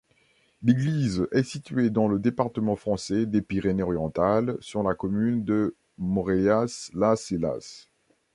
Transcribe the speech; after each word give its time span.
L'église 0.63 1.27
est 1.31 1.43
située 1.43 1.91
dans 1.91 2.07
le 2.07 2.17
département 2.17 2.75
français 2.75 3.27
des 3.27 3.43
Pyrénées-Orientales, 3.43 4.57
sur 4.59 4.81
la 4.81 4.95
commune 4.95 5.43
de 5.43 5.75
Maureillas-las-Illas. 5.99 7.87